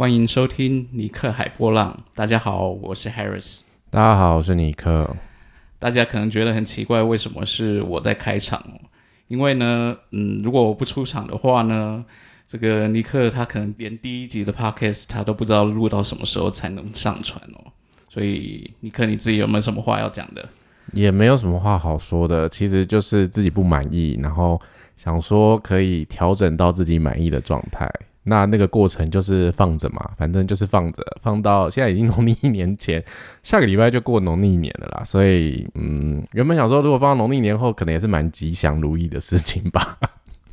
[0.00, 2.04] 欢迎收听尼克海波浪。
[2.14, 3.60] 大家好，我是 Harris。
[3.90, 5.14] 大家好，我是尼克。
[5.78, 8.64] 大家可能觉得很奇怪，为什么是我在开场？
[9.28, 12.02] 因为呢，嗯，如果我不出场的话呢，
[12.46, 17.70] 这个尼克他可能连第一集的 Podcast 他都不知道录到什么时候才能上传哦。
[18.08, 20.48] 所以，尼克你自己有没有什么话要讲的？
[20.94, 24.58] 也没有什么话好说的，其实就是自己不满意，然后
[24.96, 27.86] 想说可以调整到自己满意的状态。
[28.22, 33.02] 那那个过程就是放着嘛，反正就是放着，放到现在已经农历一年前，
[33.42, 35.02] 下个礼拜就过农历年了啦。
[35.04, 39.98] 所以，嗯，原本想说如果放到农历年后，可能也是蛮吉祥如意的事情吧。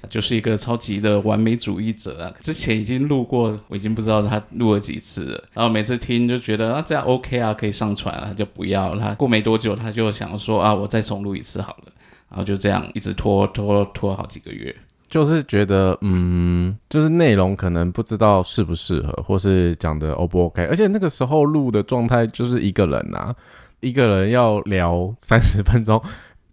[0.10, 2.34] 就是一个超级的完美主义者啊！
[2.40, 5.44] 之前已经录过，我已经不知道他录了几次了。
[5.54, 8.98] 然后每次听就觉得啊，这样 OK 啊，可以上传了，就不要。
[8.98, 11.92] 他过没多久，他就想说啊，我再重录一次好了。
[12.30, 14.74] 然后就这样一直拖拖拖好几个月。
[15.10, 23.36] 就是觉得，嗯，就是内容可能不知道适不适合，或是讲的 O 不 OK，而且那个时候录的状态就是一个人啊，
[23.80, 26.02] 一个人要聊三十分钟。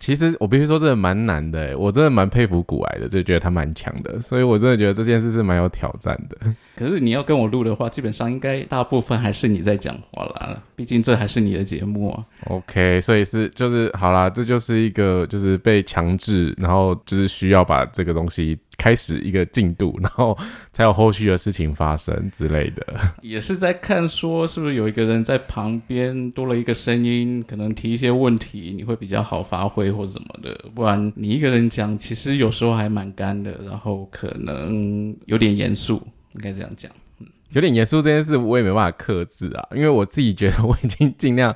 [0.04, 6.36] 其实我必须说，真的蛮难的，我真的蛮佩服古癌的，就觉得他蛮强的，所以我真的觉得这件事是蛮有挑战的。
[6.76, 12.22] 可是你要跟我录的话，基本上应该大部分还是你在讲话啦，毕竟这还是你的节目啊。
[12.48, 18.58] OK，所以是就是好啦，这就是一个就是被强制，然后就是需要把这个东西。
[18.76, 20.36] 开始一个进度， 然后
[20.72, 22.86] 才有后续的事情发生之类的。
[23.22, 30.64] 也是在看说，是不是有一个人在旁边多了一个声音，可能提一些问题，你会比较好发挥或什么的。
[30.74, 36.02] 不然你一个人讲，其实有时候还蛮干的，然后可能有点严肃，
[36.34, 36.90] 应该这样讲。
[37.20, 41.54] 嗯，有点严肃这件事，我也没办法克制啊，因为我自己觉得我已经尽量。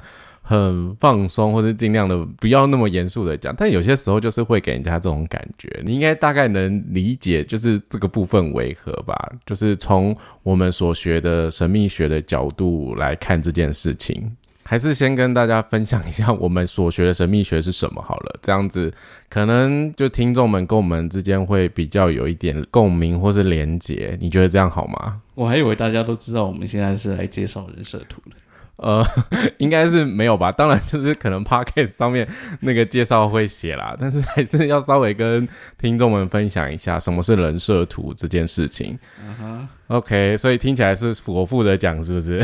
[0.48, 5.68] 很放松，或者尽量的不要那么严肃的讲，但有些时候就是会给人家这种感觉。
[5.84, 9.14] 你应该大概能理解，就是这个部分为何吧？
[9.44, 18.38] 就是从我们所学的神秘学的角度来看这件事情，还是先跟大家分享一下我们所学的神秘学是什么好了。
[18.41, 18.91] 这样子
[19.28, 24.16] 可能就听众们跟我们之间会比较有一点共鸣或是连结。
[24.19, 25.20] 你觉得这样好吗？
[25.34, 28.36] 我还以为大家都知道我们现在是来介绍人设图的。
[28.78, 29.05] 呃，
[29.59, 30.50] 应该是没有吧？
[30.50, 32.27] 当然，就是可能 podcast 上面
[32.61, 35.47] 那个介绍会写啦，但是还是要稍微跟
[35.78, 38.99] 听众们分享一下什么是人设图这件事情。
[39.21, 42.43] 嗯哼，OK，所以听起来是我负责讲，是不是？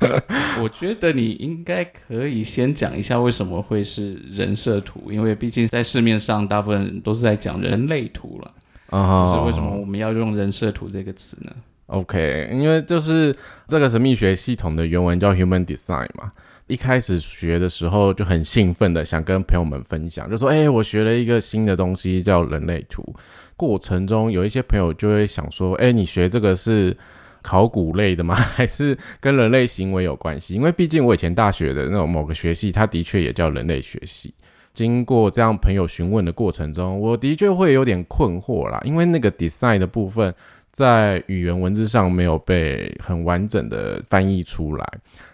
[0.62, 8.50] 我觉得你应该可以先讲一下为什么会是人设图，因为毕竟在市面上大部分都是在讲人类图了。
[8.88, 11.52] 啊，是为什么我们要用人设图这个词呢
[11.90, 13.34] ？OK，因为就是
[13.66, 16.30] 这个神秘学系统的原文叫 Human Design 嘛，
[16.68, 23.04] 一开始学的时候就很兴奋的想跟朋友们分享，就说：“哎，我学了一个新的东西叫人类图。”
[23.56, 26.96] 过程中有一些朋友就会想说：“哎，你学这个是
[27.42, 28.34] 考古类的吗？
[28.38, 34.32] 还是跟人类行为有关系？”因为毕竟我以前大学的那种某个学系，它的确也叫人类学系。
[34.72, 40.32] 经过这样朋友询问的过程中，我的确会有点困惑啦，因为那个 design 的部分。
[40.72, 44.86] 在语言文字上没有被很完整的翻译出来，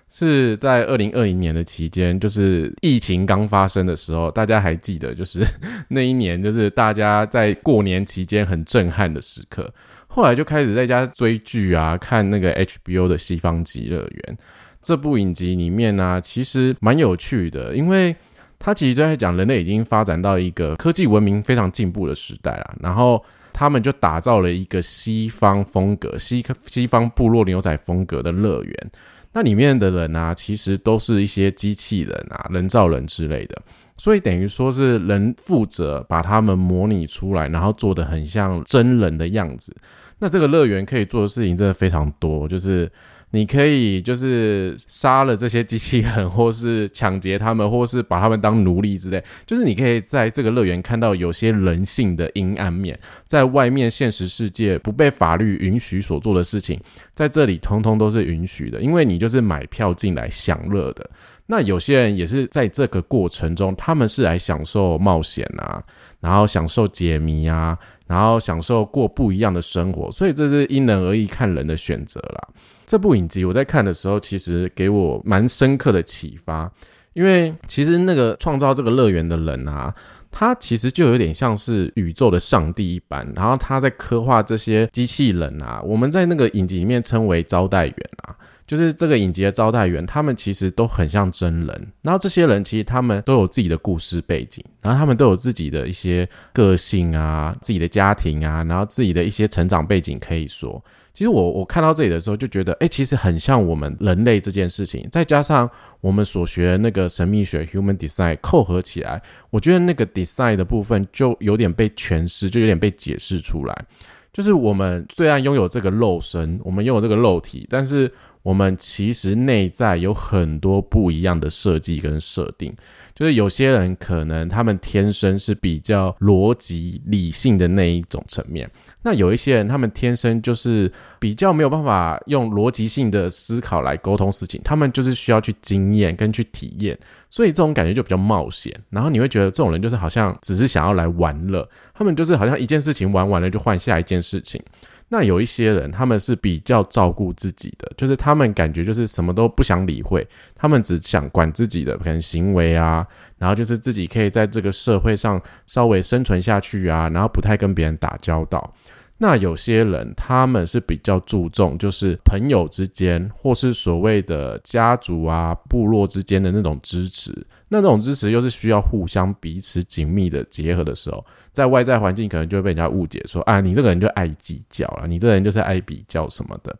[0.08, 5.44] 是在二零二零年的期间，就是疫情刚发生的时候，大家还记得，就是
[5.88, 9.70] 那一年，就是大家在过年期间很震撼的时刻。
[10.06, 14.36] 后来就开始在家追剧啊，看那个 HBO 的《西方极乐园》
[14.80, 18.16] 这部影集里面呢，其实蛮有趣的，因为
[18.58, 23.22] 它其实就在讲人类已经发展到一个科技文明非常进步的时代了，然后。
[23.59, 28.91] 他们就打造了一个西方风格、西西方部落牛仔风格的乐园。
[29.33, 33.62] 那里面的人啊，其实都是一些机器人啊、人造人之类的，
[33.97, 39.75] 所以等于说是人负责把他们模拟出来，然后做的很像真人的样子。
[40.19, 42.93] 那这个乐园可以做的事情真的非常多，就是。
[43.36, 49.22] 你可以就是杀了这些机器人， 或是抢劫他们，或是把他们当奴隶之类。
[49.44, 52.98] 就是你可以在这个乐园看到有些人性的阴暗面，
[53.28, 56.80] 在外面现实世界不被法律允许所做的事情，
[57.12, 61.08] 在这里通通都是允许的，因为你就是买票进来享乐的。
[61.49, 65.81] 那有些人也是在这个过程中，他们是来享受冒险啊，
[66.19, 70.11] 然后享受解谜啊，然后享受过不一样的生活。
[70.11, 72.49] 所以这是因人而异，看人的选择啦。
[72.87, 76.70] 这部影集我在看的时候，其实给我蛮深刻的启发，
[77.14, 79.93] 因为其实那个创造这个乐园的人啊，
[80.31, 100.82] 他其实就有点像是宇宙的上帝一般，然后他在刻画这些机器人啊，我们在那个影集里面称为招待员啊，就是这个影集的招待员，他们其实都很像真人，然后这些人其实他们都有自己的故事背景，然后他们都有自己的一些个性啊，自己的家庭啊，然后自己的一些成长背景可以说。
[101.14, 105.70] 其实我我看到这里的时候就觉得，哎，其实很像我们人类这件事情，再加上
[106.02, 113.84] 我们所学的那个神秘学 human design 扣合起来，我觉得那个 design 的部分就有点被诠释，就有点被解释出来。
[114.30, 118.12] 就是我们虽然拥有这个肉身，我们拥有这个肉体，但是
[118.46, 122.72] 我们其实内在有很多不一样的设计跟设定。
[123.12, 128.70] 就是有些人可能他们天生是比较逻辑理性的那一种层面。
[129.02, 136.96] 那有一些人，他们天生就是比较没有办法用逻辑性的思考来沟通事情，他们就是需要去经验跟去体验，
[137.31, 138.72] 所以这种感觉就比较冒险。
[138.90, 144.62] 然后你会觉得这种人就是好像只是想要来玩乐，他们就是好像一件事情玩完了就换下一件事情。
[145.08, 153.06] 那有一些人，他们是比较照顾自己的，就是他们感觉就是什么都不想理会，他们只想管自己的可能行为啊，
[153.38, 158.75] 然后就是自己可以在这个社会上稍微生存下去啊，然后不太跟别人打交道。
[159.19, 167.47] 那有些人他们是比较注重，就是朋友之间或是所谓的家族啊、部落之间的那种支持。
[167.68, 176.76] 那这种支持又是需要互相彼此紧密的结合的时候，在外在环境可能就会被人家误解说啊，你这个人就爱计较了，你这个人就是爱比较什么的。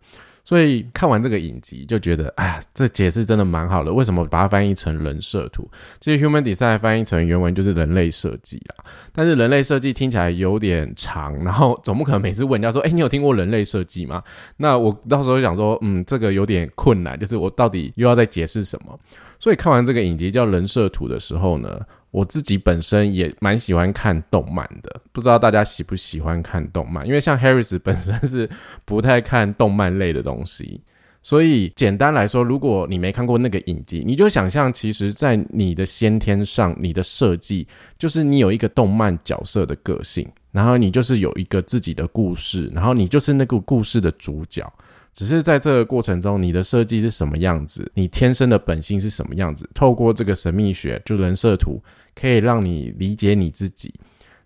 [0.47, 3.93] 所以看完这个影集就觉得，哎，这解释真的蛮好的。
[3.93, 5.69] 为什么把它翻译成人设图？
[6.01, 8.87] 其实 human design 翻译成原文就是人类设计啊。
[9.13, 14.23] 但是人类设计听起来有点长，然后总不可能每次问人家说，哎，你有听过人类设计吗？
[14.57, 18.97] 那我到时候想说，嗯，这个有点困难，就是我到底又要再解释什么？
[19.41, 21.81] 所以看完这个影集叫人设图的时候呢？
[22.11, 27.07] 我自己本身也蛮喜欢看动漫的，不知道大家喜不喜欢看动漫？
[27.07, 28.49] 因为像 Harris 本身是
[28.85, 30.81] 不太看动漫类的东西，
[31.23, 37.67] 所以简单来说，如果你没看过那个影集，你就想象，其实，在你的先天上，你的设计
[37.99, 44.73] 就是你有一个动漫角色的个性，然后你就是有一个自己的故事，然后你就是那个故事的主角。
[45.17, 51.83] 只是在这个过程中，你的设计是什么样子，你天生的本性是什么样子，透过这个神秘学，就人设图。
[52.19, 53.93] 可以让你理解你自己，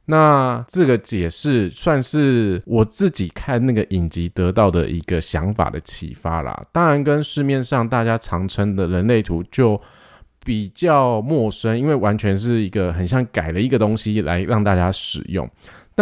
[0.06, 6.66] 那这个解释算是我自己看那个影集得到的一个想法的启发啦。
[6.72, 9.80] 当然，跟市面上大家常称的人类图就
[10.44, 15.48] 比较陌生，因为完全是一个很像改了一个东西来让大家使用。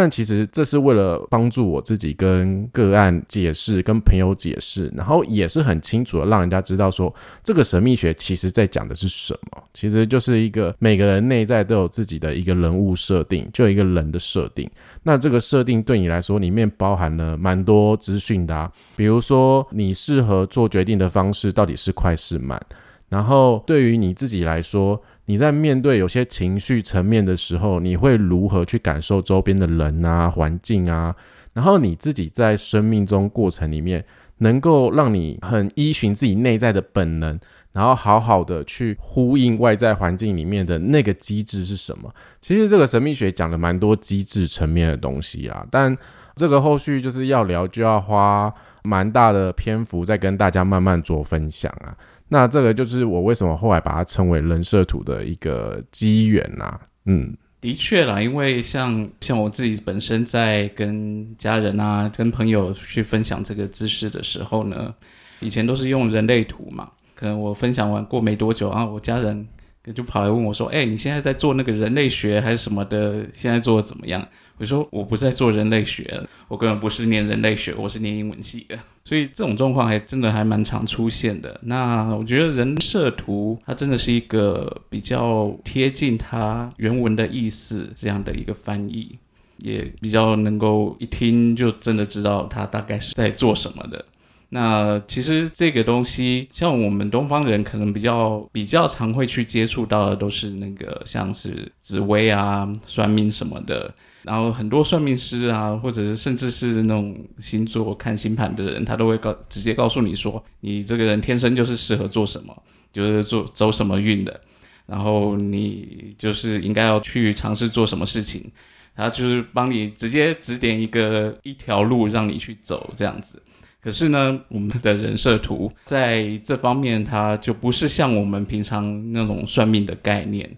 [0.01, 7.13] 但其实这是为了帮助我自己跟个案解释，跟朋友解释，然后也是很清楚的让人家知道说，
[7.43, 9.61] 这个神秘学其实在讲的是什么。
[9.75, 14.71] 其实就是一个每个人内在都有自己的一个人物设定，就一个人的设定。
[15.03, 22.65] 那这个设定对你来说，里面包含了蛮多资讯的，比如说你适合做决定的方式到底是快是慢，
[23.09, 25.03] 然后对于你自己来说。
[25.29, 31.15] 你在面对有些情绪层面的时候，你会如何去感受周边的人啊、环境啊？
[31.53, 34.03] 然后你自己在生命中过程里面，
[34.39, 37.39] 能够让你很依循自己内在的本能，
[37.73, 42.11] 然后好好的去呼应外在环境里面的那个机制是什么？
[42.41, 45.95] 其实这个神秘学讲了蛮多机制层面的东西啊，但
[46.35, 48.51] 这个后续就是要聊，就要花
[48.83, 51.95] 蛮大的篇幅再跟大家慢慢做分享啊。
[52.29, 56.79] 那这个就是我为什么后来把它称为人设图的一个机缘呐。
[57.07, 64.95] 嗯，的确啦，因为像像我自己本身在跟家人啊、跟朋友去分享这个知识的时候呢，
[65.41, 66.91] 以前都是用人类图嘛。
[67.15, 69.49] 可能我分享完过没多久啊，我家人
[69.93, 73.25] 就跑来问我说：“哎，你现在在做那个人类学还是什么的？
[73.35, 74.27] 现在做的怎么样？”
[74.59, 81.59] 我说：“我不在做人类学，我根本不是念人类学，我是念英文系的。”所以这种状况还真的还蛮常出现的。
[81.63, 89.17] 那我觉得人设图它真的是一个比较贴近它原文的意思这样的一个翻译，
[89.59, 94.05] 也比较能够一听就真的知道它大概是在做什么的。
[94.51, 103.95] 那其实这个东西，像我们东方人可能比较比较常会去接触到的，都是那个像是紫薇啊、算命什么的。
[104.23, 112.63] 然后很多算命师啊，或者是甚至是那种星座看星盘的人，他都会告直接告诉你说，你这个人天生就是适合做什么，
[112.93, 114.41] 就是做走什么运的，
[114.87, 118.51] 然后你就是应该要去尝试做什么事情，
[118.97, 123.43] 他就是帮你直接指点一个一条路让你去走这样子。
[123.81, 130.51] 可是呢，我们的人设图 在这方面，它就不是像我们平常那种算命的概念。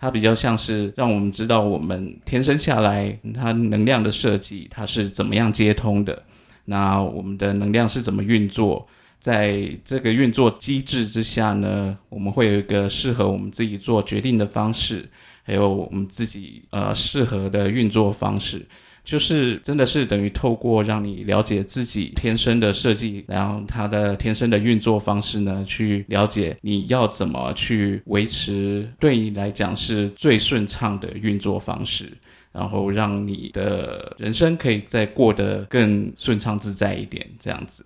[0.00, 6.22] 它比较像是让我们知道我们天生下来，它能量的设计它是怎么样接通的，
[6.66, 8.86] 那我们的能量是怎么运作，
[9.18, 15.08] 在这个运作机制之下呢，我们会有一个适合我们自己做决定的方式，
[15.42, 18.64] 还有我们自己呃适合的运作方式。
[19.08, 32.12] 就是真的是等于透过让你了解自己天生的设计，然后它的天生的运作方式呢，去了解你要怎么去维持对你来讲是最顺畅的运作方式，
[32.52, 37.82] 然后让你的人生可以再过得更顺畅自在一点，这样子。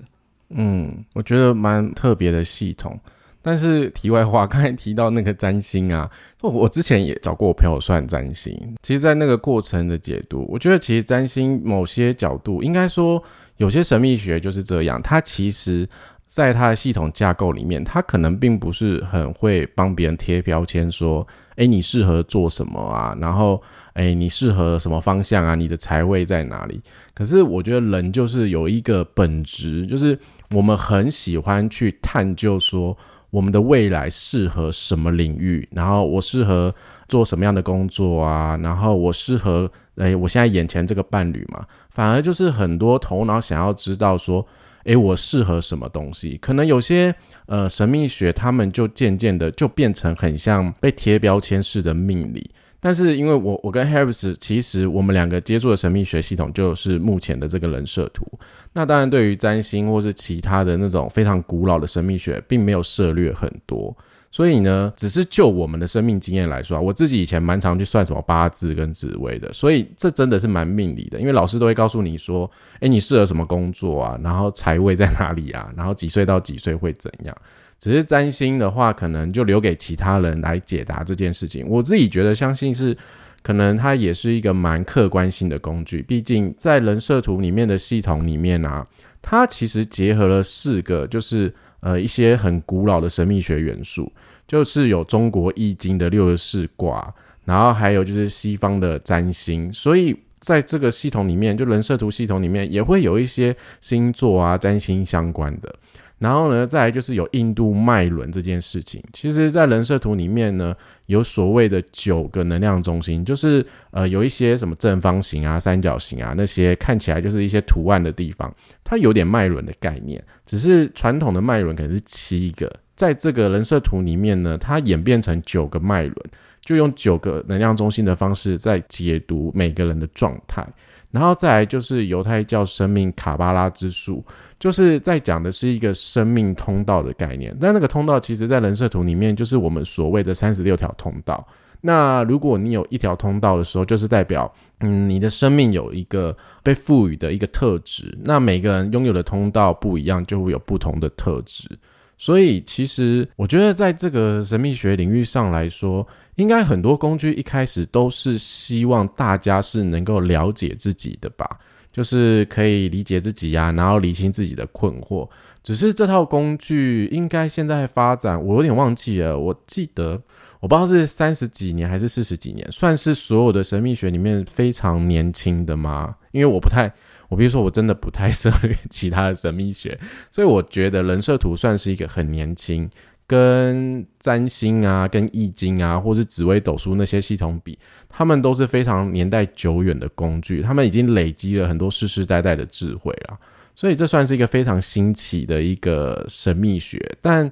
[0.49, 2.99] 嗯，我觉得蛮特别的系统。
[3.43, 6.09] 但是题外话，刚才提到那个占星啊，
[6.41, 8.57] 我之前也找过我朋友算占星。
[8.81, 13.21] 其实，在那个过程的解读，我觉得其实占星某些角度，应该说
[13.57, 15.03] 有些神秘学就是这样。
[15.03, 15.89] 它其实
[16.25, 23.17] 在它的系统架构里面，它可能并不是很会帮别人贴标签，说，哎，你适合做什么啊？
[23.21, 23.61] 然后，
[23.95, 25.57] 哎，你适合什么方向啊？
[25.57, 26.81] 你的财位在哪里？
[27.13, 30.17] 可是，我觉得人就是有一个本质，就是
[30.53, 32.97] 我们很喜欢去探究说。
[33.33, 35.67] 我们的未来适合什么领域？
[35.73, 36.73] 然后我适合
[37.09, 38.59] 做什么样的工作啊？
[38.63, 44.47] 然后我适合诶，我现在眼前这个伴侣嘛，反而就是很多头脑想要知道说，
[44.85, 46.37] 诶，我适合什么东西？
[46.43, 47.15] 可能有些
[47.47, 52.51] 呃神秘学，他们就渐渐的就变成很像被贴标签式的命理。
[52.85, 58.27] 但是因为我我跟 Harris 其实我们两个接触的神秘学系统就是目前的这个人设图。
[58.73, 63.97] 那当然对于占星或是其他的那种非常古老的神秘学，并没有涉略很多。
[64.33, 69.53] 所以呢，只是就我们的生命经验来说啊，我自己以前蛮常去算什么八字跟紫微的。
[69.53, 74.19] 所以这真的是蛮命理的，因为老师都会告诉你说，诶，你适合什么工作啊？
[74.25, 75.71] 然后财位在哪里啊？
[75.77, 77.37] 然后几岁到几岁会怎样？
[77.83, 81.67] 只是占星的话，可能就留给其他人来解答这件事情。
[81.69, 82.97] 我自己觉得，相信是
[83.43, 86.01] 可能它也是一个蛮客观性的工具。
[86.01, 88.87] 毕竟在人设图里面的系统里面啊，
[89.21, 94.13] 它其实结合了四个，就是呃一些很古老的神秘学元素，
[94.47, 97.13] 就是有中国易经的六十四卦，
[97.45, 99.73] 然后还有就是西方的占星。
[99.73, 105.75] 所以在这个系统里面，就人设图系统里面也会有一些星座啊、占星相关的。
[106.23, 109.03] 然后呢，再来就是有印度脉轮这件事情。
[109.13, 110.73] 其实，在人设图里面呢，
[111.07, 120.23] 有所谓的九个能量中心，就是呃，有一些什么正方形啊、三角形啊那些看起来就是一些图案的地方，它有点脉轮的概念。
[120.47, 126.17] 只是传统的脉轮可能是七个，在这个人设图里面呢，它演变成九个脉轮，
[126.65, 130.65] 就用九个能量中心的方式在解读每个人的状态。
[131.13, 134.25] 然后再来就是犹太教生命卡巴拉之术，
[134.59, 137.57] 就是在讲的是一个生命通道的概念。
[137.61, 141.47] 但那个通道其实，在人设图里面就是我们所谓的三十六条通道。
[141.83, 148.17] 那如果你有一条通道的时候，就是代表，嗯，你的生命有一个被赋予的一个特质。
[148.25, 151.69] 那每个人拥有的通道不一样，就会有不同的特质。
[152.17, 161.59] 所以，其实我觉得在这个神秘学领域上来说，应该很多工具一开始都是希望大家是能够了解自己的吧，
[161.93, 165.29] 就是可以理解自己呀，然后理清自己的困惑。
[165.63, 169.39] 只是这套工具应该现在发展，我有点忘记了。
[169.39, 170.21] 我记得
[170.59, 176.17] 我不知道是三十几年还是四十几年，算是所有的神秘学里面非常年轻的吗？
[176.33, 176.93] 因为我不太，
[177.29, 179.97] 我比如说我真的不太 涉猎其他的神秘学，
[180.33, 182.91] 所以我觉得人设图算是一个很年轻。
[183.33, 193.39] 跟占星啊、跟易经啊，或是紫微斗数那些系统比，他们都是非常年代久远的工具，他们已经累积了很多世世代代的智慧了，
[193.75, 197.01] 所以这算是一个非常新奇的一个神秘学。
[197.23, 197.51] 但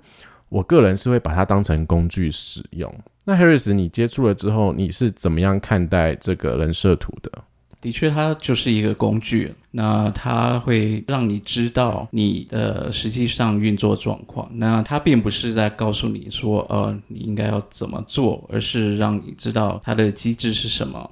[0.51, 2.95] 我个人是会把它当成工具使用。
[3.25, 7.33] 那 Harris，你接触了之后，你是怎么样看待这个人设图的？
[7.81, 9.53] 的确，它就是一个工具。
[9.71, 14.51] 那它会让你知道你的实际上运作状况。
[14.55, 21.11] 那它并不是在告诉你说，呃，你应该要怎么做，而是让你知道它的机制是什么。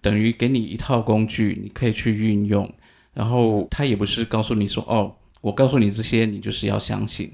[0.00, 2.70] 等于给你一套工具，你可以去运用。
[3.14, 7.32] 然后它也不是告诉你说，哦，我告诉你这些，你就是要相信。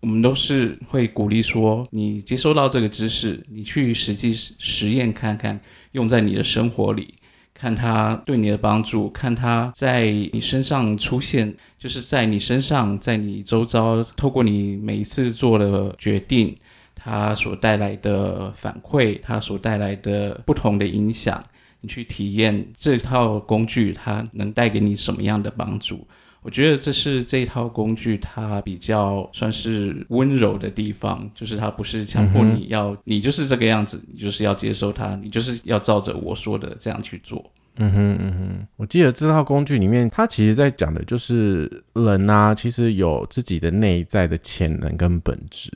[0.00, 5.58] 我们都是会鼓励说，你接收到这个知识，你去实际实验看看，
[5.92, 7.14] 用在你的生活里。
[7.54, 16.54] 看他对你的帮助，看他在你身上出现，就是在你身上，在你周遭，透过你每一次做的决定，
[16.94, 21.42] 他所带来的反馈，他所带来的不同的影响，
[21.80, 26.06] 你去体验这套工具，它能带给你什么样的帮助？
[26.44, 37.50] 我觉得这是这套工具它比较算是温柔的地方，就是它不是强迫你要你就是这个样子，你就是要接受它，你就是要照着我说的这样去做。
[37.76, 45.72] 嗯哼嗯哼，我记得这套工具里面，它其实在讲的就是人啊，其实有自己的内在的潜能跟本质，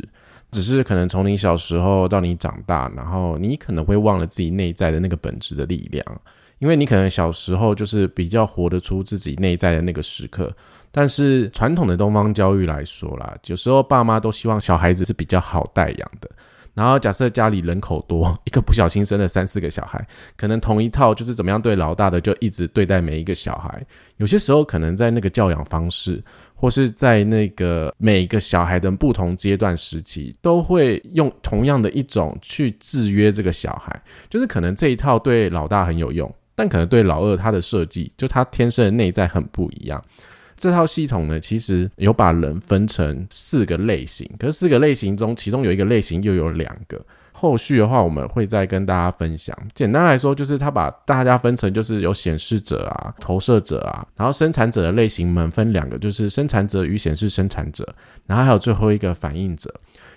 [0.51, 6.05] 只是可能从你小时候到你长大，然后你可能会忘了自己内在的那个本质的力量。
[6.59, 10.55] 因为你可能小时候就是比较活得出自己内在的那个时刻。
[10.91, 16.29] 但是传统的东方教育来说啦，有时候爸妈都希望小孩子是比较好带养的。
[16.75, 23.85] 然后假设家里人口多，一个不小心生了三四个小孩，可能同一套就是怎么样对老大的，就一直对待每一个小孩。
[24.19, 26.23] 有些时候可能在那个教养方式，
[26.55, 34.01] 或是在那个每一个小孩的不同阶段时期，都会用同样的一种去制约这个小孩。
[34.31, 40.03] 就是可能这一套对老大很有用，但可能对老二他的设计，就他天生的内在很不一样。
[40.57, 47.01] 这套系统呢，其实有把人分成四个类型，可是四个类型中，其中有一个类型又有两个。
[47.31, 49.57] 后续的话，我们会再跟大家分享。
[49.73, 57.95] 简单来说，就是他把大家分成就是有显示者啊、投射者啊，然后生产者的类型们分两个，就是生产者与显示生产者，
[58.27, 59.73] 然后还有最后一个反应者。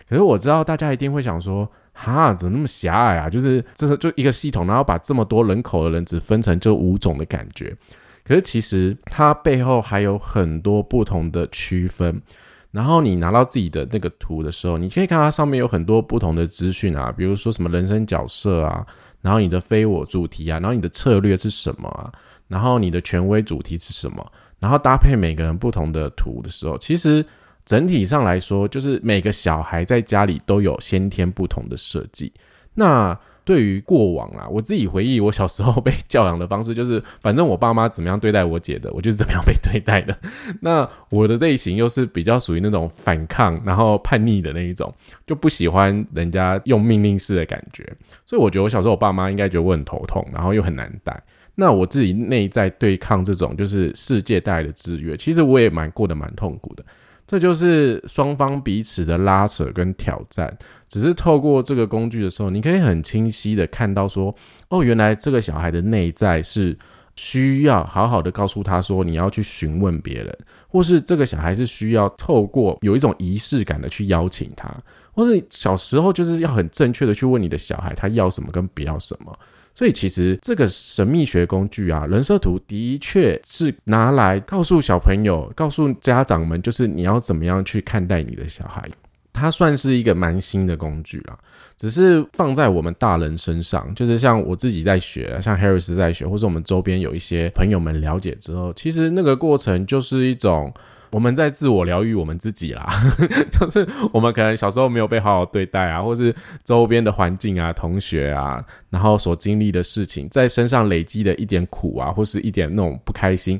[0.09, 3.29] 可是我知道大家一定会想说，哈，怎么那么狭隘啊？
[3.29, 7.75] 就是这就一个系统，然后把这么多人口的人只分成这五种的感觉。
[8.23, 12.21] 可是其实它背后还有很多不同的区分，
[12.69, 18.85] 然后你拿到自己的那个图的时候，你可以看它上面有很多不同的资讯啊，比如说什么人生角色啊，
[19.21, 22.11] 然后你的非我主题啊，然后你的策略是什么啊，
[22.47, 27.25] 然后你的权威主题是什么，然后搭配每个人不同的图的时候，其实
[27.71, 32.33] 整体上来说，就是每个小孩在家里都有先天不同的设计，
[32.73, 33.17] 那。
[33.43, 40.15] 对于过往啊，我自己回忆我小时候 被教养的方式，就是反正我爸妈怎么样对待我姐的，我就是怎么样被对待的。
[40.61, 44.93] 那我的类型又是比较属于那种反抗然后叛逆的那一种，
[45.25, 47.83] 就不喜欢人家用命令式的感觉。
[48.27, 51.19] 所以我觉得我小时候我爸妈应该觉得我很头痛，然后又很难带。
[51.55, 56.85] 那我自己内在对抗这种就是世界带来的制约，其实我也蛮过得蛮痛苦的。
[57.31, 60.53] 这就是双方彼此的拉扯跟挑战。
[60.89, 64.35] 只是透过这个工具的时候，你可以很清晰的看到说，
[64.67, 66.77] 哦，原来这个小孩的内在是
[67.15, 74.69] 需要好好的告诉他说，你要去询问别人，或是这个小孩是需要透过有一种仪式感的去邀请他，
[75.13, 79.33] 或是小时候就是要很正确的去问你的小孩他要什么跟不要什么。
[79.73, 88.87] 所以其实这个神秘学工具啊，人设图的确是拿来告诉小朋友、告诉家长们，就是你要怎么样去看待你的小孩。
[89.33, 91.37] 它算是一个蛮新的工具啦，
[91.77, 100.71] 只是放在我们大人身上，就是像我自己在学，像 Harris 在学，或者我们周边有一些朋友们了解之后，其实那个过程就是一种
[101.11, 102.87] 我们在自我疗愈我们自己啦，
[103.59, 113.59] 就是我们可能小时候没有被好好对待啊，或是周边的环境啊、同学啊，然后所经历的事情，在身上累积的一点苦啊，或是一点那种不开心，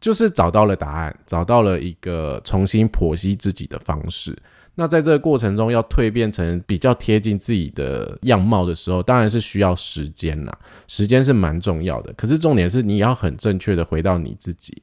[0.00, 4.36] 就是找到了答案，找到了一个重新剖析自己的方式。
[4.74, 10.56] 那在这个过程中，要蜕变成比较贴近自己的样貌的时候，当然是需要时间啦。
[10.86, 14.80] 时间是蛮重要的，可是重点是你要很正确的回到你自己。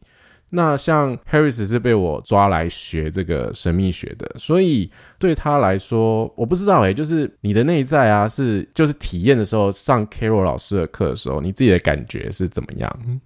[0.55, 4.89] 那像 Harris 是被我抓来学这个神秘学的，所以
[5.19, 13.19] 对他来说，我不知道诶，就是你的内在啊，是就是体验的时候，上 Carol 老师的课的时候，你自己的感觉是怎么样？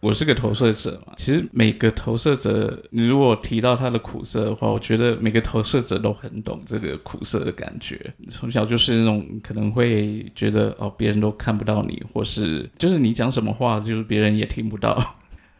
[0.00, 7.98] 我是个投射者嘛，其实每个投射者，你如果提到他的苦涩的话，我觉得每个投射者都很懂这个苦涩的感觉。
[8.28, 15.02] 从小就是那种可能会觉得哦，别人都看不到你，或是就是你讲什么话，就是别人也听不到。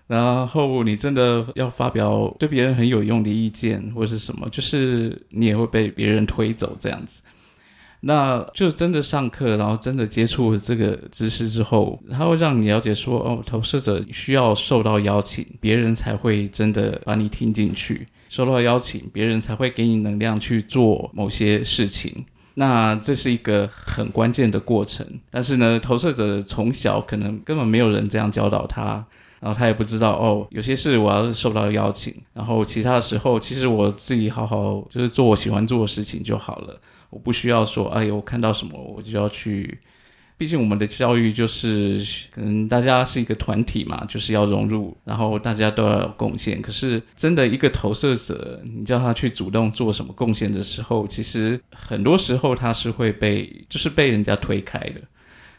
[0.07, 7.23] 然后你真的要发表对别人很有用的意见或是什么，就是你也会被别人推走这样子。
[8.07, 22.27] 那就真的上课，然后真的接触这个知识之后，他会让你了解说，哦，投射者需要受到邀请，别人才会真的把你听进去；受到邀请，别人才会给你能量去做某些事情。
[22.53, 25.07] 那这是一个很关键的过程。
[25.31, 29.03] 但是呢，投射者从小可能根本没有人这样教导他，
[29.45, 36.81] 然后他也不知道哦，有些事我要是受到邀请，然后其他的时候，其实我自己好好就是做我喜欢做的事情就好了。
[37.11, 39.79] 我不需要说，哎呦，我看到什么我就要去。
[40.39, 42.03] 毕竟我们的教育就是，
[42.33, 46.63] 可能大家是一个团体嘛，就是要融入，然后大家都要有贡献。
[46.63, 55.01] 可是真的一个投射者，你叫他去主动做什么贡献的时候，其实很多时候他是会被，就是被人家推开的。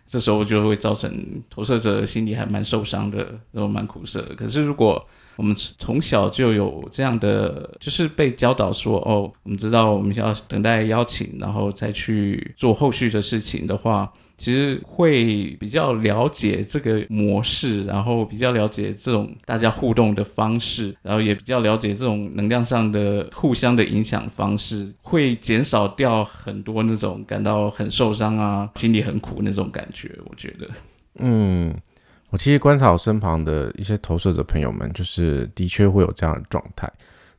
[0.05, 1.11] 这时候就会造成
[1.49, 3.17] 投射者心里还蛮受伤的，
[3.51, 4.21] 然后蛮苦涩。
[4.37, 5.03] 可是如果
[5.35, 30.11] 我们从小就有这样的，就是被教导说，哦，我们知道我们要等待邀请，然后再去做后续的事情的话，其实会比较了解这个模式，然后比较了解这种大家互动的方式，然后也比较了解这种能量上的互相的影响方式，会减少掉很多那种感到很受伤啊、心里很苦那种感觉。
[30.25, 30.67] 我觉得，
[31.19, 31.73] 嗯。
[32.31, 36.91] 我其实观察我身旁的一些投射者朋友们，就是的确会有这样的状态。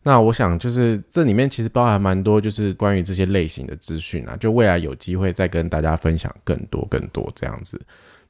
[0.06, 7.80] 那我想，就是这里面其实包含蛮多，就是关于这些类型的资讯啊，就未来有机会再跟大家分享更多更多这样子。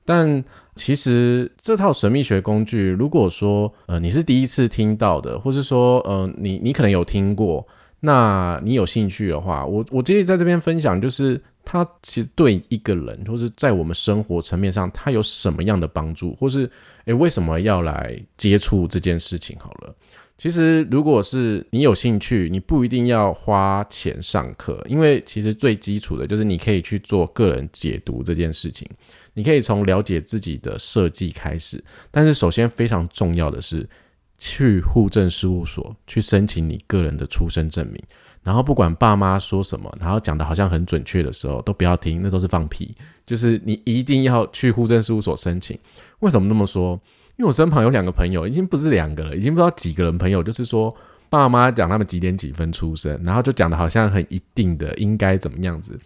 [0.02, 0.42] 但
[0.74, 7.68] 其实这套神秘学工具，如果说呃你是第一次听到的，或是说呃你你可能有听过，
[8.00, 16.70] 那你有兴趣的话，我我建议在这边分享，就是它其实对一个人，或是在我们生活层面上，它有什么样的帮助，或是
[17.04, 19.54] 诶为什么要来接触这件事情？
[19.60, 19.94] 好了。
[20.38, 28.86] 其实，如果是你有兴趣，你不一定要花钱上课，因为其实最基础的就是你可以去做个人解读这件事情。
[29.32, 33.88] 你可以从了解自己的设计开始，但是首先非常重要的是
[34.36, 38.02] 去户政事务所去申请你个人的出生证明。
[38.42, 42.94] 然后不管爸妈说什么，然后讲的好像很准确的时候，都不要听，那都是放屁。
[43.24, 45.78] 就是你一定要去户政事务所申请。
[46.20, 47.00] 为什么那么说？
[47.36, 50.94] 因为我身旁有两个朋友，已经不是两个了，已经不知道几个人朋友，就是说
[51.28, 55.98] 爸妈讲他们几点几分出生，然后就讲的好像很一定的应该怎么样子，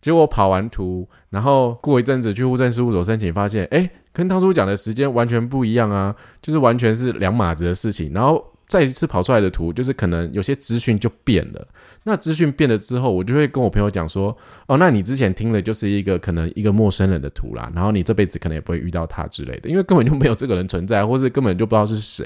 [0.00, 8.44] 结果跑完图，然后过一阵子去户政事务所申请，发现哎，跟当初讲的时间完全不一样啊，就是完全是两码子的事情，然后。
[8.68, 11.66] 再一次跑出来的图，就是可能有些资讯就变了。
[12.04, 14.36] 那资讯变了之后，我就会跟我朋友讲说
[14.68, 22.24] ：“哦，那你之前听的就是一个可能一个陌生人的图啦，然后你这辈子可能也不会遇到他之类的，因为根本就没有这个人存在，或是根本就不知道是谁。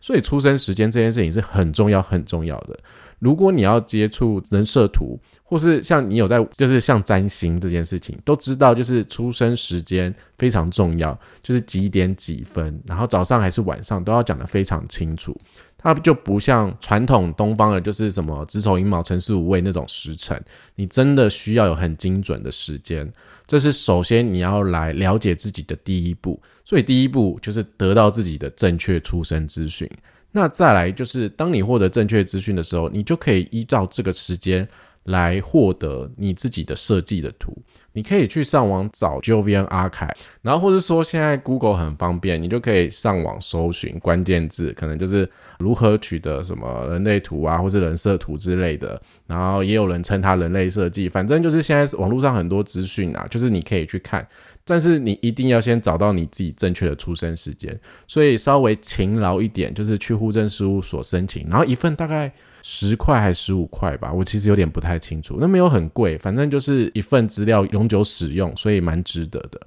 [0.00, 2.78] 所以出生时间这件事情是很重要、很重要的。
[3.20, 15.34] 如果你要接触人设图，或是像你有在，就是像占星这件事情，都知道就是出生时间非常重要，就是几点几分，然后早上还是晚上都要讲得非常清楚。”
[15.82, 20.38] 它就不像传统东方的，就是什么子丑寅卯辰巳午未那种时辰，
[20.74, 23.10] 你真的需要有很精准的时间。
[23.46, 29.90] 这是首先你要来了解自己的第一步，所以第一步就是得到自己的正确出生资讯。
[30.32, 34.68] 那再来就是当你获得正确资讯的时候，你就可以依照这个时间
[35.04, 37.56] 来获得你自己的设计的图。
[38.00, 40.10] 你可以去上网找 Jovian 阿凯
[40.40, 48.98] 然后或者说现在 Google 很方便，你就可以上网搜寻关键字，可能就是如何取得什么人类图啊，或是人设图之类的。
[49.26, 54.26] 然后也有人称它人类设计，反正就是现在网络上很多资讯啊，就是你可以去看，
[54.64, 62.32] 但是你一定要先找到你自己正确的出生时间，所以稍微勤劳一点，就是去户政事务所申请，然后一份大概。
[62.62, 65.38] 十块还是十五块吧，我其实有点不太清楚。
[65.40, 69.60] 那没有很贵，反正就是一份资料永久使用，所以蛮值得的。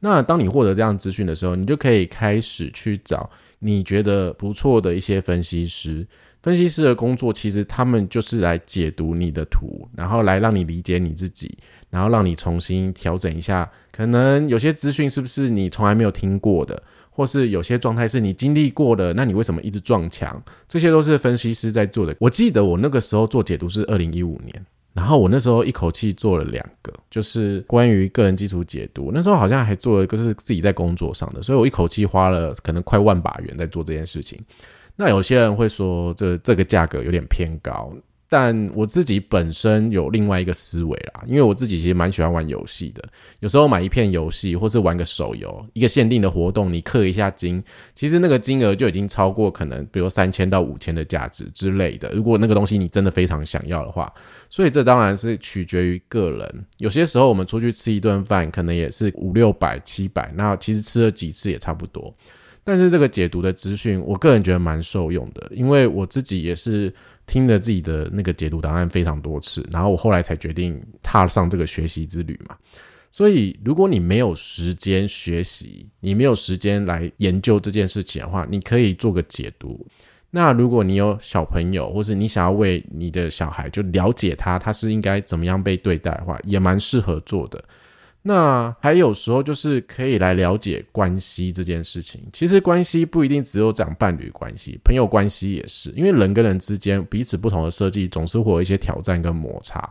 [0.00, 3.28] 那当你获得这样资讯的时候，你就可以开始去找
[3.58, 6.06] 你觉得不错的一些分析师。
[6.42, 11.58] 分析师的工作其实他们就是来解读你的图，然后来让你理解你自己，
[11.90, 13.68] 然后让你重新调整一下。
[13.90, 16.80] 可能有些资讯是不是你从来没有听过的？
[17.16, 20.40] 或是有些状态是你经历过的，那你为什么一直撞墙？
[20.68, 22.14] 这些都是分析师在做的。
[22.20, 29.10] 我记得我那个时候做解读是二零一五年，然后我那时候一口气做了两个，就是关于个人基础解读。
[29.14, 34.38] 那时候好像还做了一个是自己在工作上的，所以我一口气花了可能快万把元在做这件事情。
[34.94, 37.90] 那有些人会说，这这个价格有点偏高。
[38.28, 43.02] 但我自己本身有另外一个思维啦，因为我自己其实蛮喜欢玩游戏的。
[43.38, 47.62] 有时候买一片游戏，或是玩个手游，一个限定的活动，你氪一下金，
[47.94, 52.10] 其实那个金额就已经超过可能，比如三千到五千的价值之类的。
[52.10, 54.12] 如果那个东西你真的非常想要的话，
[54.50, 56.64] 所以这当然是取决于个人。
[56.78, 62.12] 有些时候我们出去吃一顿饭，可能也是五六百、七百，那其实吃了几次也差不多。
[62.64, 66.92] 但是这个解读的资讯，我个人觉得蛮受用的，因为我自己也是。
[67.26, 72.56] 听着自己的那个解读答案非常多次，然后我后来才决定踏上这个学习之旅嘛。
[73.10, 79.86] 所以，如果你没有时间学习，你没有时间来研究这件事情的话，你可以做个解读。
[80.30, 87.64] 那如果你有小朋友，或是你想要为你的小孩就了解他，他是应该怎么样被对待的话，也蛮适合做的。
[88.28, 92.20] 那还有时候就是可以来了解关系这件事情。
[92.32, 95.90] 其实关系不一定只有讲伴侣关系，朋友关系也是。
[95.90, 99.88] 因为人跟人之间彼此不同的设计，总是会有一些挑战跟摩擦。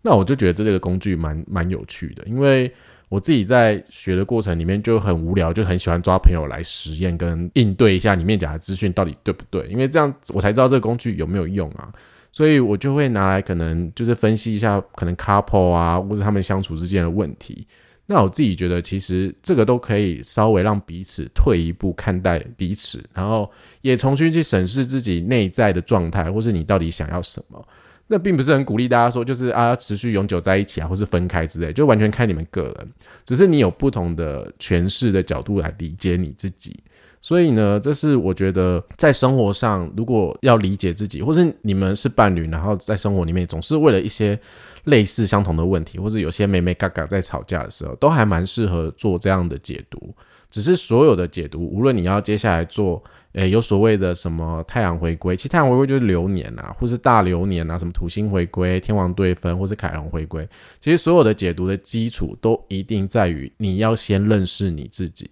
[0.00, 2.72] 那我就觉得这个工具蛮蛮有趣的，因为
[3.10, 11.92] 我自己在学的过程里面就很无聊，就很喜欢抓朋友来实验跟应对一下里面讲的资讯到底对不对，因为这样我才知道这个工具有没有用啊。
[12.36, 17.66] 所以我就会拿来，可能就是分析一下，可能 couple 啊，或者他们相处之间的问题。
[18.04, 27.66] 那我自己觉得，其实这个都可以稍微让彼此退一步看待彼此，然后也重新去审视自己内在的状态，或是你到底想要什么。
[28.06, 32.92] 那并不是很鼓励大家说，就是啊持续永久在一起啊，或是分开之类，就完全看你们个人。
[33.24, 36.78] 只是你有不同的诠释的角度来理解你自己。
[37.26, 44.38] 所以呢，这是我觉得在生活上，如果要理解自己，或是你们是伴侣，然后在生活里面总是为了一些
[44.84, 50.14] 类似相同的问题，或者有些妹妹嘎嘎在吵架的时候，都还蛮适合做这样的解读。
[50.52, 60.48] 只是所有的解读，无论你要接下来做，诶，有所谓的什么太阳回归，其实太阳回归就是流年啊，或是大流年啊，什么土星回归、天王对分，或是凯龙回归，
[60.80, 65.28] 其实所有的解读的基础都一定在于你要先认识你自己。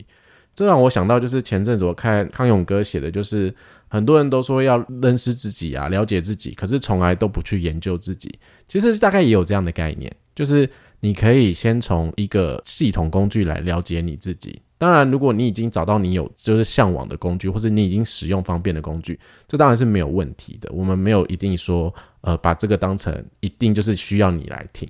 [0.54, 3.54] 这让我想到，就是前阵子我看康永哥写的，就是
[3.88, 8.38] 很多人都说要认识自己啊，了解自己，可是从来都不去研究自己。
[8.68, 10.68] 其实大概也有这样的概念，就是
[11.00, 14.62] 你可以先从一个系统工具来了解你自己。
[14.84, 19.18] 当然，如果你已经找到你有就是向往的工具，或是你已经使用方便的工具，
[19.48, 20.70] 这当然是没有问题的。
[20.74, 24.86] 我们没有一定说，呃，把这个当成一定就是需要你来听。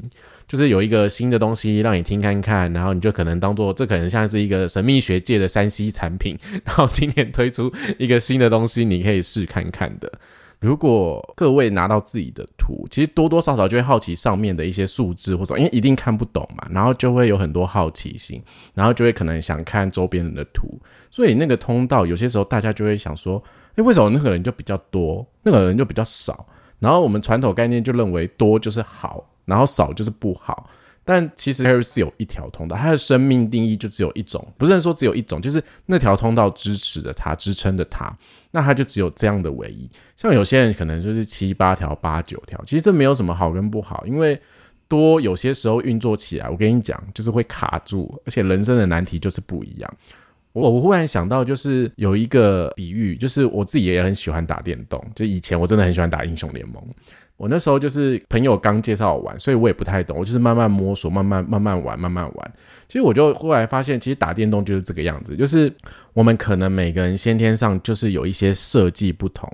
[0.48, 10.12] 就是有一个新的东西让你听看看，然后你就可能当做这可能像是一个神秘学界的三 C 产品，然后今年推出一个新的东西，你可以试看看的。
[10.64, 23.42] 如果各位拿到自己的图，其实多多少少就会好奇上面的一些数字，或者因为一定看不懂嘛，然后就会有很多好奇心，然后就会可能想看周边人的图，所以那个通道有些时候大家就会想说，
[23.74, 26.46] 诶，为什么那个人就比较多，那个人就比较少？
[26.79, 29.22] 然后我们传统概念就认为多就是好。
[29.46, 30.70] 然后少就是不好，
[31.04, 38.16] 但其实 Harry 是有一条通道，他的生命定义就只有一种，不是说只有一种，就是那条通道支持着他，支撑着他，
[38.50, 39.88] 那他就只有这样的唯一。
[40.16, 44.40] 像有些人可能就是七八条、八九条，其实这没有什么好跟不好，因为
[44.88, 49.94] 多有些时候运作起来，我跟你讲，就是会卡住，而且人生的难题就是不一样。
[50.52, 56.80] 我我忽然想到，就是有一个比喻，就是我自己也很喜欢打电动，就以前我真的很喜欢打英雄联盟。
[57.37, 62.53] 我那时候就是朋友刚介绍我玩，所以我也不太懂，我就是慢慢摸索，慢慢慢慢玩，慢慢玩。
[62.88, 65.73] 其实我就后来发现，其实打电动就是这个样子，就是
[66.12, 69.51] 我们可能每个人先天上就是有一些设计不同，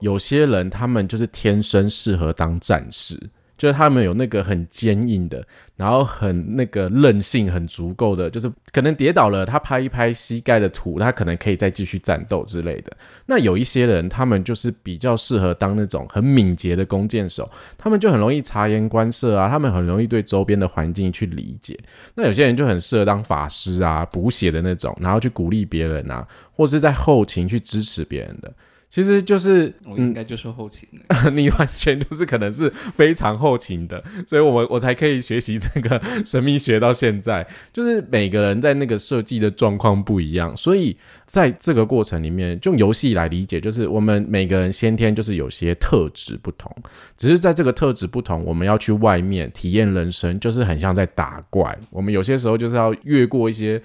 [0.00, 3.16] 有些人他们就是天生适合当战士。
[3.60, 5.44] 就是他们有那个很坚硬的，
[5.76, 12.90] 然后很那个韧性很足够的，就是可能跌倒了，他拍一拍膝盖的土，他可能可以再继续战斗之类的。
[13.26, 21.78] 那有一些人，他们就是比较适合当那种很敏捷的弓箭手，他们就很容易察言观色啊，他们很容易对周边的环境去理解。
[22.14, 28.50] 那有些人就很适合当法师啊，补血的那种，然后去鼓励别人啊，或是在后勤去支持别人的。
[28.90, 37.46] 其实就是我应该就是后勤的， 你完全就是可能是非常后勤的， 所以我我才可以学习这个 神秘学到现在。
[37.72, 46.74] 就是每个人在那个设计的状况不一样，所以在这个过程里面，用游戏来理解，就是我们每个人先天就是有些特质不同，
[47.16, 51.78] 只是在这个特质不同，我们要去外面体验人生，就是很像在打怪。
[51.90, 53.80] 我们有些时候就是要越过一些。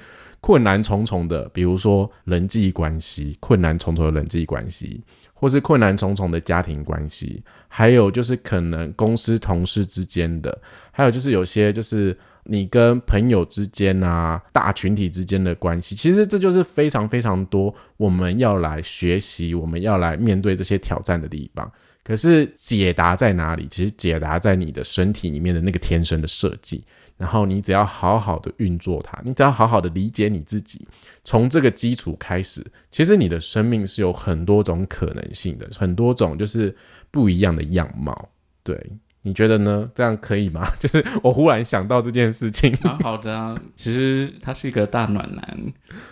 [0.46, 5.02] 困难重重的，比如说人际关系，困难重重的人际关系，
[5.34, 10.56] 或是困难重重的家庭关系，还有就是可能公司同事之间的，
[10.92, 21.72] 还有就是有些就是你跟朋友之间啊，大群体之间的关系，其实这就是非常非常多我们要来学习，我们要来面对这些挑战的地方。
[22.04, 23.68] 可是解答在哪里？
[23.72, 26.84] 其实解答在你的身体里面的那个天生的设计。
[27.18, 30.88] 然后你只要好好的运作它，你只要好好的理解你自己，
[31.24, 36.76] 从这个基础开始，其实你的生命是有很多种可能性的，很多种就是
[37.12, 38.30] 不一样的样貌，
[38.64, 38.92] 对。
[39.28, 39.90] 你觉得呢？
[39.96, 40.64] 这样可以吗？
[40.78, 42.72] 就是我忽然想到这件事情。
[42.84, 45.58] 蛮好的啊，其实他是一个大暖男，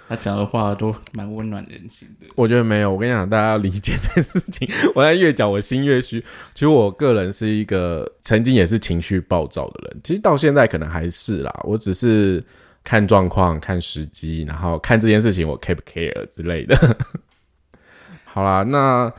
[0.10, 2.26] 他讲的话都蛮温暖人心的。
[2.34, 4.68] 我觉得没有，我跟你讲，大家要理解这件事情。
[4.96, 6.20] 我在越讲，我心越虚。
[6.56, 11.54] 其实我个人是一个曾经也是情绪暴躁的人，其实到现在可能还是啦。
[11.66, 12.44] 我只是
[12.84, 16.98] 看状况、看时机，然后看这件事情我 care 不 care 之类的。
[18.26, 19.14] 好啦，那。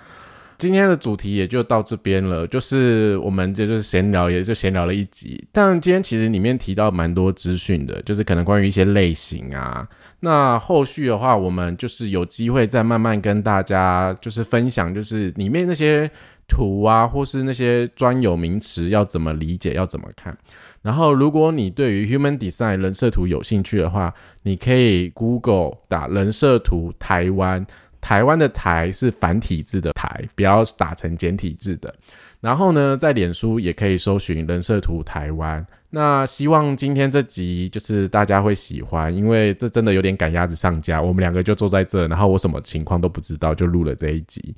[0.65, 5.47] 今天的主题也就到这边了，就是我们这就是闲聊，也就闲聊了一集。
[5.53, 9.87] 但今天其实里面提到蛮多资讯的，就是可能关于一些类型啊。
[10.21, 16.11] 那后续的话，我们就是有机会再慢慢跟大家就是分享，就是里面那些
[16.49, 20.35] 图啊，或是那些专有名词要怎么理解，要怎么看。
[20.81, 27.67] 然后，如果你对于 Human Design 人设图有兴趣的话，你可以 Google 打人设图台湾。
[28.05, 31.93] 台湾的台是繁体字的台，不要打成简体字的。
[32.39, 35.67] 然后呢，在脸书也可以搜寻人设图台湾。
[35.89, 41.01] 那希望今天这集就是大家会喜欢，因为这真的有点赶鸭子上架。
[41.01, 44.55] 我们两个就坐在这，然后我什么情况都不知道，就录了这一集。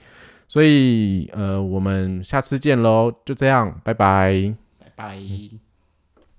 [0.48, 4.52] 所以呃，我们下次见喽，就这样，拜拜。
[4.80, 5.65] 拜拜。